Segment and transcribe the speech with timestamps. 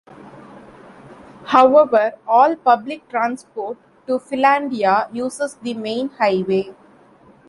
[1.45, 3.77] However, all public transport
[4.07, 6.73] to Filandia uses the main highway.